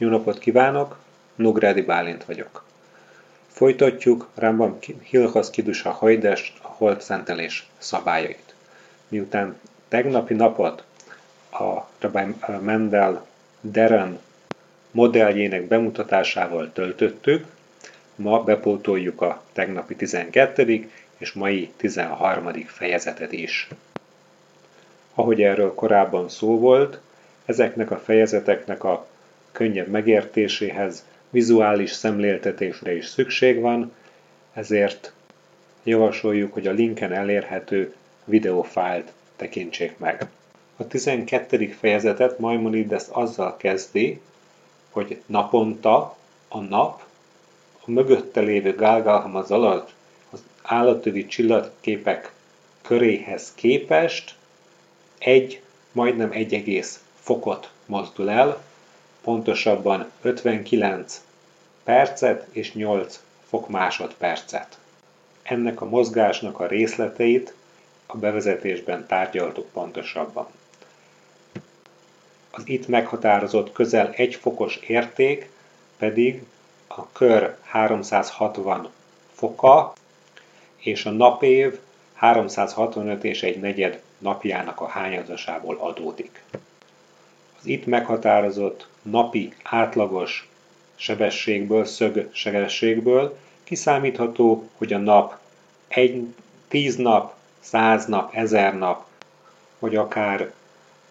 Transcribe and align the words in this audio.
Jó 0.00 0.08
napot 0.08 0.38
kívánok, 0.38 0.96
Nográdi 1.34 1.82
Bálint 1.82 2.24
vagyok. 2.24 2.64
Folytatjuk 3.46 4.28
Rambam 4.34 4.78
Hilchos 5.02 5.50
Kidusa 5.50 5.90
Hajdest, 5.90 6.58
a 6.62 6.66
holtszentelés 6.66 7.68
szabályait. 7.78 8.54
Miután 9.08 9.60
tegnapi 9.88 10.34
napot 10.34 10.84
a 11.50 11.88
Rabbi 11.98 12.34
Mendel 12.60 13.26
Deren 13.60 14.18
modelljének 14.90 15.66
bemutatásával 15.66 16.72
töltöttük, 16.72 17.46
ma 18.14 18.42
bepótoljuk 18.42 19.20
a 19.22 19.42
tegnapi 19.52 19.96
12. 19.96 20.90
és 21.18 21.32
mai 21.32 21.72
13. 21.76 22.52
fejezetet 22.66 23.32
is. 23.32 23.68
Ahogy 25.14 25.42
erről 25.42 25.74
korábban 25.74 26.28
szó 26.28 26.58
volt, 26.58 27.00
ezeknek 27.44 27.90
a 27.90 27.98
fejezeteknek 27.98 28.84
a 28.84 29.08
könnyebb 29.52 29.88
megértéséhez 29.88 31.04
vizuális 31.30 31.90
szemléltetésre 31.90 32.94
is 32.94 33.06
szükség 33.06 33.60
van, 33.60 33.92
ezért 34.52 35.12
javasoljuk, 35.82 36.52
hogy 36.52 36.66
a 36.66 36.72
linken 36.72 37.12
elérhető 37.12 37.94
videófájlt 38.24 39.12
tekintsék 39.36 39.98
meg. 39.98 40.26
A 40.76 40.86
12. 40.86 41.68
fejezetet 41.68 42.38
Maimonides 42.38 43.04
azzal 43.08 43.56
kezdi, 43.56 44.20
hogy 44.90 45.22
naponta 45.26 46.16
a 46.48 46.60
nap 46.60 47.02
a 47.80 47.90
mögötte 47.90 48.40
lévő 48.40 48.74
gálgálhamaz 48.74 49.50
alatt 49.50 49.92
az 50.30 50.42
állatövi 50.62 51.26
csillagképek 51.26 52.32
köréhez 52.82 53.52
képest 53.54 54.34
egy, 55.18 55.60
majdnem 55.92 56.32
egy 56.32 56.54
egész 56.54 57.04
fokot 57.20 57.70
mozdul 57.86 58.30
el, 58.30 58.62
pontosabban 59.22 60.10
59 60.22 61.22
percet 61.84 62.46
és 62.50 62.74
8 62.74 63.20
fok 63.48 63.68
másodpercet. 63.68 64.78
Ennek 65.42 65.80
a 65.80 65.88
mozgásnak 65.88 66.60
a 66.60 66.66
részleteit 66.66 67.54
a 68.06 68.16
bevezetésben 68.16 69.06
tárgyaltuk 69.06 69.70
pontosabban. 69.72 70.46
Az 72.50 72.62
itt 72.64 72.88
meghatározott 72.88 73.72
közel 73.72 74.12
1 74.12 74.34
fokos 74.34 74.76
érték 74.76 75.50
pedig 75.98 76.42
a 76.86 77.12
kör 77.12 77.56
360 77.62 78.90
foka 79.32 79.92
és 80.76 81.04
a 81.04 81.10
napév 81.10 81.78
365 82.14 83.24
és 83.24 83.42
egy 83.42 83.60
negyed 83.60 84.02
napjának 84.18 84.80
a 84.80 84.86
hányadosából 84.86 85.76
adódik. 85.80 86.42
Az 87.58 87.66
itt 87.66 87.86
meghatározott 87.86 88.88
napi 89.02 89.52
átlagos 89.62 90.48
sebességből, 90.94 91.84
szög 91.84 92.28
sebességből 92.32 93.38
kiszámítható, 93.64 94.68
hogy 94.76 94.92
a 94.92 94.98
nap 94.98 95.38
egy, 95.88 96.34
tíz 96.68 96.96
nap, 96.96 97.34
száz 97.60 98.06
nap, 98.06 98.34
ezer 98.34 98.78
nap, 98.78 99.04
vagy 99.78 99.96
akár 99.96 100.52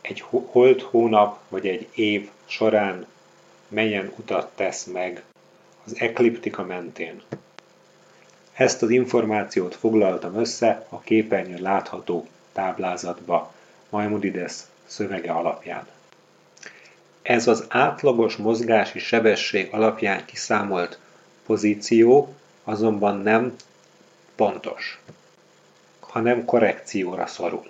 egy 0.00 0.24
holt 0.26 0.82
hónap, 0.82 1.38
vagy 1.48 1.66
egy 1.66 1.88
év 1.94 2.30
során 2.44 3.06
melyen 3.68 4.12
utat 4.16 4.50
tesz 4.54 4.84
meg 4.84 5.22
az 5.84 6.00
ekliptika 6.00 6.64
mentén. 6.64 7.22
Ezt 8.52 8.82
az 8.82 8.90
információt 8.90 9.74
foglaltam 9.74 10.34
össze 10.34 10.86
a 10.88 11.00
képernyőn 11.00 11.62
látható 11.62 12.28
táblázatba 12.52 13.52
Maimonides 13.90 14.54
szövege 14.86 15.32
alapján. 15.32 15.86
Ez 17.22 17.46
az 17.46 17.64
átlagos 17.68 18.36
mozgási 18.36 18.98
sebesség 18.98 19.68
alapján 19.72 20.24
kiszámolt 20.24 20.98
pozíció 21.46 22.34
azonban 22.64 23.18
nem 23.18 23.54
pontos, 24.34 25.00
hanem 26.00 26.44
korrekcióra 26.44 27.26
szorul. 27.26 27.66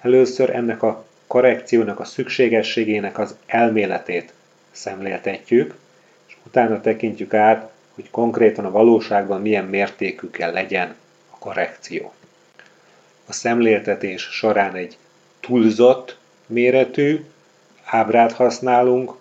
Először 0.00 0.50
ennek 0.50 0.82
a 0.82 1.04
korrekciónak 1.26 2.00
a 2.00 2.04
szükségességének 2.04 3.18
az 3.18 3.36
elméletét 3.46 4.32
szemléltetjük, 4.70 5.74
és 6.26 6.36
utána 6.46 6.80
tekintjük 6.80 7.34
át, 7.34 7.70
hogy 7.94 8.10
konkrétan 8.10 8.64
a 8.64 8.70
valóságban 8.70 9.40
milyen 9.40 9.64
mértékű 9.64 10.30
kell 10.30 10.52
legyen 10.52 10.94
a 11.30 11.38
korrekció. 11.38 12.12
A 13.26 13.32
szemléltetés 13.32 14.22
során 14.22 14.74
egy 14.74 14.96
túlzott 15.40 16.16
méretű 16.46 17.24
ábrát 17.84 18.32
használunk, 18.32 19.12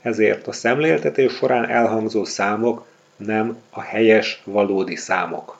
ezért 0.00 0.46
a 0.46 0.52
szemléltetés 0.52 1.32
során 1.32 1.68
elhangzó 1.68 2.24
számok 2.24 2.86
nem 3.16 3.62
a 3.70 3.80
helyes, 3.80 4.42
valódi 4.44 4.96
számok. 4.96 5.58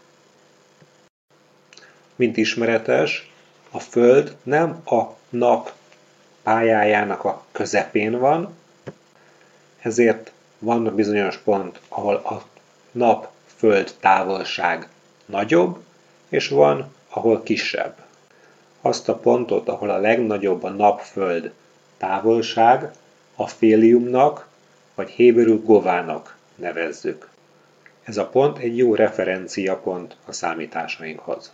Mint 2.16 2.36
ismeretes, 2.36 3.30
a 3.70 3.78
Föld 3.78 4.36
nem 4.42 4.80
a 4.84 5.02
nap 5.28 5.72
pályájának 6.42 7.24
a 7.24 7.44
közepén 7.52 8.18
van, 8.18 8.56
ezért 9.80 10.32
van 10.58 10.94
bizonyos 10.94 11.36
pont, 11.36 11.80
ahol 11.88 12.14
a 12.14 12.42
nap-föld 12.92 13.94
távolság 14.00 14.88
nagyobb, 15.26 15.82
és 16.28 16.48
van, 16.48 16.94
ahol 17.08 17.42
kisebb. 17.42 17.96
Azt 18.80 19.08
a 19.08 19.14
pontot, 19.14 19.68
ahol 19.68 19.90
a 19.90 19.98
legnagyobb 19.98 20.64
a 20.64 20.68
nap-föld 20.68 21.52
távolság, 22.02 22.90
a 23.34 23.46
féliumnak, 23.46 24.46
vagy 24.94 25.10
héberül 25.10 25.62
govának 25.62 26.36
nevezzük. 26.54 27.28
Ez 28.02 28.16
a 28.16 28.26
pont 28.26 28.58
egy 28.58 28.76
jó 28.76 28.94
referenciapont 28.94 30.16
a 30.24 30.32
számításainkhoz. 30.32 31.52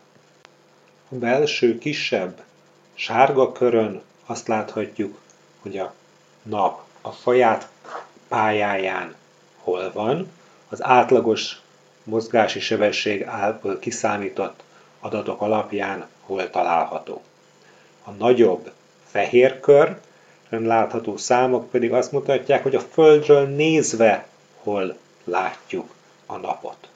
A 1.08 1.14
belső 1.14 1.78
kisebb 1.78 2.42
sárga 2.94 3.52
körön 3.52 4.02
azt 4.26 4.48
láthatjuk, 4.48 5.18
hogy 5.60 5.78
a 5.78 5.94
nap 6.42 6.82
a 7.00 7.10
faját 7.10 7.68
pályáján 8.28 9.14
hol 9.56 9.92
van, 9.92 10.30
az 10.68 10.82
átlagos 10.82 11.60
mozgási 12.02 12.60
sebesség 12.60 13.24
által 13.24 13.78
kiszámított 13.78 14.62
adatok 15.00 15.40
alapján 15.40 16.08
hol 16.20 16.50
található. 16.50 17.22
A 18.04 18.10
nagyobb 18.10 18.72
fehér 19.06 19.60
kör 19.60 19.98
látható 20.50 21.16
számok 21.16 21.70
pedig 21.70 21.92
azt 21.92 22.12
mutatják, 22.12 22.62
hogy 22.62 22.74
a 22.74 22.80
Földről 22.80 23.46
nézve 23.46 24.26
hol 24.62 24.96
látjuk 25.24 25.94
a 26.26 26.36
napot. 26.36 26.88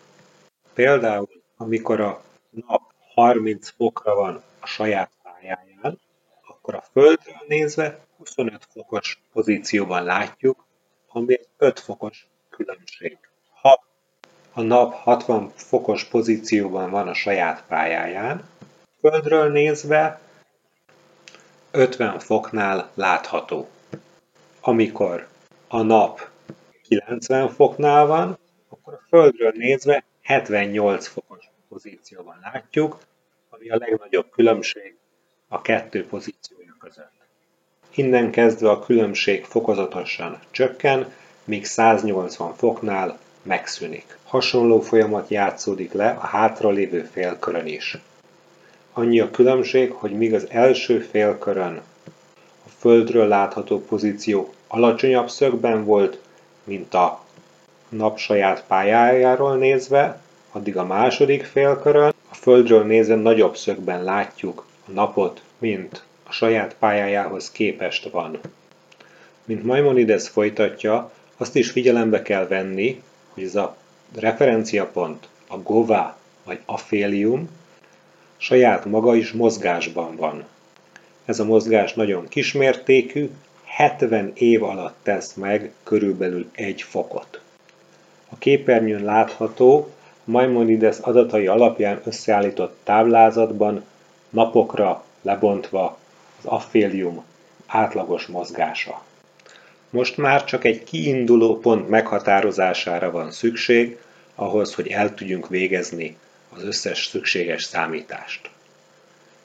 Például, 0.74 1.28
amikor 1.56 2.00
a 2.00 2.22
nap 2.50 2.82
30 3.14 3.68
fokra 3.76 4.14
van 4.14 4.42
a 4.60 4.66
saját 4.66 5.10
pályáján, 5.22 6.00
akkor 6.48 6.74
a 6.74 6.84
Földről 6.92 7.42
nézve 7.48 7.98
25 8.16 8.68
fokos 8.72 9.22
pozícióban 9.32 10.04
látjuk, 10.04 10.64
ami 11.08 11.32
egy 11.32 11.46
5 11.56 11.80
fokos 11.80 12.26
különbség. 12.50 13.18
Ha 13.60 13.84
a 14.52 14.60
nap 14.60 14.94
60 14.94 15.52
fokos 15.54 16.04
pozícióban 16.04 16.90
van 16.90 17.08
a 17.08 17.14
saját 17.14 17.64
pályáján, 17.68 18.48
Földről 19.00 19.50
nézve 19.50 20.20
50 21.72 22.18
foknál 22.18 22.90
látható. 22.94 23.68
Amikor 24.60 25.28
a 25.68 25.82
nap 25.82 26.28
90 26.82 27.48
foknál 27.48 28.06
van, 28.06 28.38
akkor 28.68 28.92
a 28.92 29.02
Földről 29.08 29.52
nézve 29.54 30.04
78 30.22 31.06
fokos 31.06 31.50
pozícióban 31.68 32.38
látjuk, 32.52 32.98
ami 33.50 33.70
a 33.70 33.76
legnagyobb 33.76 34.30
különbség 34.30 34.96
a 35.48 35.60
kettő 35.62 36.06
pozíciója 36.06 36.76
között. 36.78 37.10
Innen 37.94 38.30
kezdve 38.30 38.70
a 38.70 38.78
különbség 38.78 39.44
fokozatosan 39.44 40.38
csökken, 40.50 41.12
míg 41.44 41.64
180 41.64 42.54
foknál 42.54 43.18
megszűnik. 43.42 44.18
Hasonló 44.24 44.80
folyamat 44.80 45.28
játszódik 45.28 45.92
le 45.92 46.10
a 46.10 46.26
hátralévő 46.26 47.02
félkörön 47.02 47.66
is. 47.66 47.98
Annyi 48.94 49.20
a 49.20 49.30
különbség, 49.30 49.92
hogy 49.92 50.10
míg 50.10 50.34
az 50.34 50.46
első 50.50 50.98
félkörön 50.98 51.80
a 52.66 52.68
Földről 52.78 53.26
látható 53.28 53.80
pozíció 53.80 54.52
alacsonyabb 54.68 55.30
szögben 55.30 55.84
volt, 55.84 56.18
mint 56.64 56.94
a 56.94 57.24
nap 57.88 58.18
saját 58.18 58.64
pályájáról 58.66 59.56
nézve, 59.56 60.20
addig 60.50 60.76
a 60.76 60.84
második 60.84 61.44
félkörön 61.44 62.12
a 62.30 62.34
Földről 62.34 62.84
nézve 62.84 63.14
nagyobb 63.14 63.56
szögben 63.56 64.04
látjuk 64.04 64.66
a 64.86 64.90
napot, 64.90 65.42
mint 65.58 66.02
a 66.22 66.32
saját 66.32 66.76
pályájához 66.78 67.50
képest 67.50 68.10
van. 68.10 68.38
Mint 69.44 69.64
Maimonides 69.64 70.28
folytatja, 70.28 71.12
azt 71.36 71.56
is 71.56 71.70
figyelembe 71.70 72.22
kell 72.22 72.46
venni, 72.46 73.02
hogy 73.28 73.42
ez 73.42 73.54
a 73.54 73.76
referenciapont, 74.18 75.28
a 75.46 75.58
gova 75.58 76.16
vagy 76.44 76.58
afélium, 76.66 77.48
saját 78.42 78.84
maga 78.84 79.14
is 79.14 79.32
mozgásban 79.32 80.16
van. 80.16 80.44
Ez 81.24 81.40
a 81.40 81.44
mozgás 81.44 81.94
nagyon 81.94 82.28
kismértékű, 82.28 83.30
70 83.64 84.32
év 84.34 84.62
alatt 84.62 84.96
tesz 85.02 85.34
meg 85.34 85.72
körülbelül 85.82 86.50
egy 86.52 86.82
fokot. 86.82 87.40
A 88.28 88.38
képernyőn 88.38 89.04
látható, 89.04 89.90
Maimonides 90.24 90.98
adatai 90.98 91.46
alapján 91.46 92.00
összeállított 92.04 92.78
táblázatban 92.84 93.84
napokra 94.30 95.04
lebontva 95.22 95.98
az 96.38 96.44
affélium 96.44 97.24
átlagos 97.66 98.26
mozgása. 98.26 99.02
Most 99.90 100.16
már 100.16 100.44
csak 100.44 100.64
egy 100.64 100.84
kiinduló 100.84 101.58
pont 101.58 101.88
meghatározására 101.88 103.10
van 103.10 103.30
szükség, 103.30 103.98
ahhoz, 104.34 104.74
hogy 104.74 104.86
el 104.88 105.14
tudjunk 105.14 105.48
végezni 105.48 106.16
az 106.54 106.64
összes 106.64 107.06
szükséges 107.06 107.62
számítást. 107.62 108.50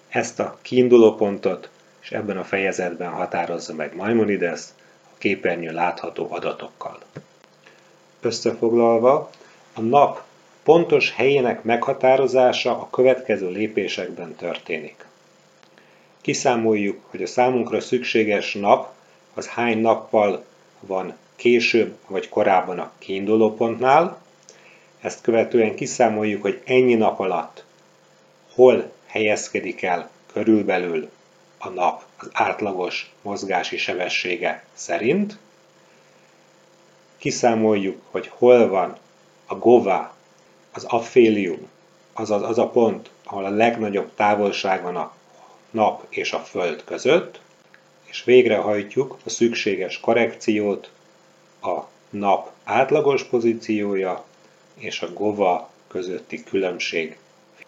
Ezt 0.10 0.40
a 0.40 0.58
kiinduló 0.62 1.16
pontot 1.16 1.70
és 2.08 2.14
ebben 2.14 2.38
a 2.38 2.44
fejezetben 2.44 3.10
határozza 3.10 3.74
meg 3.74 3.96
Maimonides 3.96 4.62
a 5.04 5.18
képernyőn 5.18 5.74
látható 5.74 6.28
adatokkal. 6.30 7.00
Összefoglalva, 8.22 9.30
a 9.74 9.82
nap 9.82 10.22
pontos 10.64 11.12
helyének 11.12 11.64
meghatározása 11.64 12.72
a 12.72 12.90
következő 12.90 13.50
lépésekben 13.50 14.36
történik. 14.36 15.06
Kiszámoljuk, 16.22 17.00
hogy 17.10 17.22
a 17.22 17.28
számunkra 17.28 17.80
szükséges 17.80 18.54
nap 18.54 18.94
az 19.34 19.48
hány 19.48 19.78
nappal 19.78 20.44
van 20.80 21.14
később 21.36 21.96
vagy 22.08 22.30
korábban 22.30 22.80
a 22.80 22.92
kiinduló 22.98 23.56
pontnál, 23.56 24.22
ezt 25.02 25.22
követően 25.22 25.76
kiszámoljuk, 25.76 26.42
hogy 26.42 26.62
ennyi 26.66 26.94
nap 26.94 27.20
alatt 27.20 27.64
hol 28.54 28.92
helyezkedik 29.06 29.82
el 29.82 30.10
körülbelül 30.34 31.10
a 31.58 31.70
nap 31.70 32.04
az 32.18 32.30
átlagos 32.34 33.12
mozgási 33.22 33.78
sebessége 33.78 34.64
szerint. 34.74 35.38
Kiszámoljuk, 37.18 38.02
hogy 38.12 38.28
hol 38.28 38.68
van 38.68 38.98
a 39.46 39.56
gova, 39.56 40.16
az 40.72 40.84
affélium, 40.84 41.70
azaz 42.14 42.42
az 42.42 42.58
a 42.58 42.70
pont, 42.70 43.10
ahol 43.24 43.46
a 43.46 43.50
legnagyobb 43.50 44.12
távolság 44.16 44.82
van 44.82 44.96
a 44.96 45.16
nap 45.70 46.06
és 46.10 46.34
a 46.34 46.40
föld 46.40 46.84
között, 46.84 47.40
és 48.04 48.24
végrehajtjuk 48.24 49.18
a 49.26 49.30
szükséges 49.30 50.00
korrekciót 50.00 50.92
a 51.62 51.80
nap 52.10 52.52
átlagos 52.64 53.24
pozíciója 53.24 54.26
és 54.78 55.02
a 55.02 55.14
gova 55.14 55.70
közötti 55.88 56.44
különbség. 56.44 57.18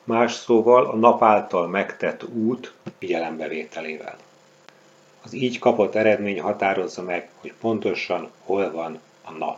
Más 0.04 0.34
szóval 0.34 0.86
a 0.86 0.96
nap 0.96 1.24
által 1.24 1.68
megtett 1.68 2.24
út 2.24 2.74
figyelembevételével. 2.98 4.18
Az 5.22 5.34
így 5.34 5.60
kapott 5.60 5.96
eredmény 5.96 6.42
határozza 6.42 7.02
meg, 7.02 7.30
hogy 7.42 7.54
pontosan 7.60 8.32
hol 8.44 8.72
van 8.72 9.00
a 9.24 9.32
nap. 9.32 9.58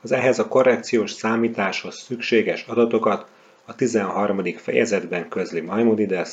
Az 0.00 0.12
ehhez 0.12 0.38
a 0.38 0.48
korrekciós 0.48 1.10
számításhoz 1.10 2.02
szükséges 2.02 2.64
adatokat 2.66 3.26
a 3.64 3.74
13. 3.74 4.44
fejezetben 4.56 5.28
közli 5.28 5.60
Maimonides, 5.60 6.30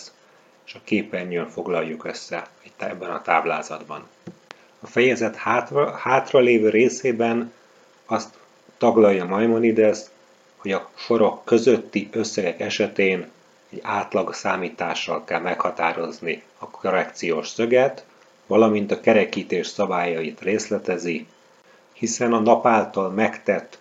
és 0.66 0.74
a 0.74 0.80
képernyőn 0.84 1.48
foglaljuk 1.48 2.06
össze 2.06 2.48
itt 2.64 2.82
ebben 2.82 3.10
a 3.10 3.22
táblázatban. 3.22 4.08
A 4.80 4.88
fejezet 4.88 5.36
hátra, 5.36 5.92
hátra 5.92 6.40
lévő 6.40 6.70
részében 6.70 7.54
azt 8.06 8.38
taglalja 8.78 9.26
Maimonides, 9.26 10.00
hogy 10.56 10.72
a 10.72 10.90
sorok 10.96 11.46
közötti 11.46 12.10
összegek 12.12 12.60
esetén 12.60 13.32
egy 13.70 13.80
átlag 13.84 14.34
számítással 14.34 15.24
kell 15.24 15.40
meghatározni 15.40 16.44
a 16.58 16.70
korrekciós 16.70 17.48
szöget, 17.48 18.06
valamint 18.48 18.92
a 18.92 19.00
kerekítés 19.00 19.68
szabályait 19.68 20.42
részletezi, 20.42 21.28
hiszen 21.94 22.34
a 22.34 22.40
nap 22.40 22.66
által 22.66 23.10
megtett 23.10 23.78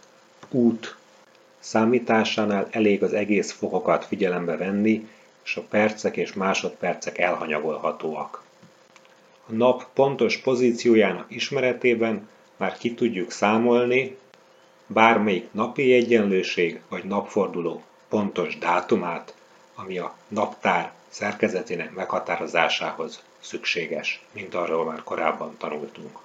út 0.51 0.97
számításánál 1.59 2.69
elég 2.71 3.03
az 3.03 3.13
egész 3.13 3.53
fokokat 3.53 4.05
figyelembe 4.05 4.57
venni, 4.57 5.09
és 5.45 5.57
a 5.57 5.63
percek 5.63 6.17
és 6.17 6.33
másodpercek 6.33 7.19
elhanyagolhatóak. 7.19 8.43
A 9.47 9.53
nap 9.53 9.87
pontos 9.95 10.37
pozíciójának 10.37 11.27
ismeretében 11.29 12.29
már 12.57 12.77
ki 12.77 12.95
tudjuk 12.95 13.31
számolni 13.31 14.17
bármelyik 14.87 15.53
napi 15.53 15.93
egyenlőség 15.93 16.81
vagy 16.89 17.05
napforduló 17.05 17.83
pontos 18.09 18.59
dátumát, 18.59 19.35
ami 19.75 19.99
a 19.99 20.15
naptár 20.29 20.93
szerkezetének 21.09 21.95
meghatározásához 21.95 23.23
szükséges, 23.41 24.25
mint 24.33 24.55
arról 24.55 24.85
már 24.85 25.03
korábban 25.03 25.57
tanultunk. 25.59 26.19